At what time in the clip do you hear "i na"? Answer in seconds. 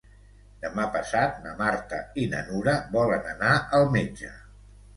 2.23-2.41